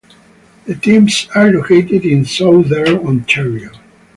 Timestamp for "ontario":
3.07-3.71